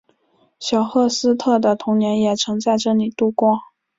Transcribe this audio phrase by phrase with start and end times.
[0.59, 3.59] 小赫斯特的童年也曾在这里度过。